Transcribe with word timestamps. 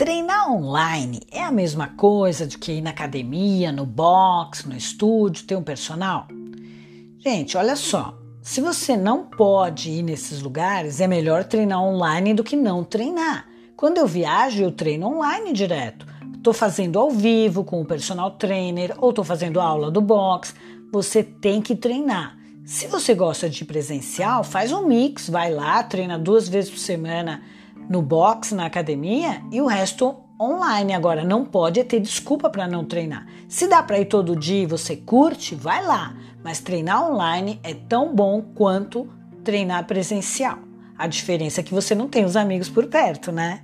Treinar 0.00 0.50
online 0.50 1.20
é 1.30 1.42
a 1.42 1.52
mesma 1.52 1.88
coisa 1.88 2.46
de 2.46 2.56
que 2.56 2.72
ir 2.72 2.80
na 2.80 2.88
academia, 2.88 3.70
no 3.70 3.84
box, 3.84 4.66
no 4.66 4.74
estúdio, 4.74 5.44
ter 5.44 5.56
um 5.56 5.62
personal? 5.62 6.26
Gente, 7.18 7.54
olha 7.58 7.76
só. 7.76 8.18
Se 8.40 8.62
você 8.62 8.96
não 8.96 9.26
pode 9.26 9.90
ir 9.90 10.02
nesses 10.02 10.40
lugares, 10.40 11.02
é 11.02 11.06
melhor 11.06 11.44
treinar 11.44 11.82
online 11.82 12.32
do 12.32 12.42
que 12.42 12.56
não 12.56 12.82
treinar. 12.82 13.46
Quando 13.76 13.98
eu 13.98 14.06
viajo, 14.06 14.62
eu 14.62 14.72
treino 14.72 15.06
online 15.06 15.52
direto. 15.52 16.06
Estou 16.34 16.54
fazendo 16.54 16.98
ao 16.98 17.10
vivo 17.10 17.62
com 17.62 17.82
o 17.82 17.86
personal 17.86 18.30
trainer 18.30 18.94
ou 18.96 19.10
estou 19.10 19.22
fazendo 19.22 19.60
aula 19.60 19.90
do 19.90 20.00
box. 20.00 20.54
Você 20.90 21.22
tem 21.22 21.60
que 21.60 21.76
treinar. 21.76 22.39
Se 22.64 22.86
você 22.86 23.14
gosta 23.14 23.48
de 23.48 23.64
presencial, 23.64 24.44
faz 24.44 24.72
um 24.72 24.86
mix, 24.86 25.28
vai 25.28 25.52
lá, 25.52 25.82
treina 25.82 26.18
duas 26.18 26.48
vezes 26.48 26.70
por 26.70 26.78
semana 26.78 27.42
no 27.88 28.00
box, 28.00 28.54
na 28.54 28.66
academia 28.66 29.42
e 29.50 29.60
o 29.60 29.66
resto 29.66 30.16
online. 30.40 30.92
Agora, 30.94 31.24
não 31.24 31.44
pode 31.44 31.82
ter 31.84 32.00
desculpa 32.00 32.48
para 32.48 32.68
não 32.68 32.84
treinar. 32.84 33.26
Se 33.48 33.66
dá 33.66 33.82
para 33.82 33.98
ir 33.98 34.04
todo 34.06 34.36
dia 34.36 34.62
e 34.62 34.66
você 34.66 34.96
curte, 34.96 35.54
vai 35.54 35.84
lá. 35.84 36.14
Mas 36.42 36.60
treinar 36.60 37.10
online 37.10 37.58
é 37.62 37.74
tão 37.74 38.14
bom 38.14 38.40
quanto 38.54 39.08
treinar 39.42 39.86
presencial. 39.86 40.58
A 40.96 41.06
diferença 41.06 41.60
é 41.60 41.64
que 41.64 41.74
você 41.74 41.94
não 41.94 42.08
tem 42.08 42.24
os 42.24 42.36
amigos 42.36 42.68
por 42.68 42.86
perto, 42.86 43.32
né? 43.32 43.62